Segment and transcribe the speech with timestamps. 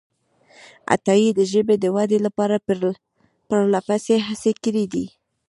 [0.95, 2.55] عطایي د ژبې د ودې لپاره
[3.49, 5.05] پرلهپسې هڅې کړې دي.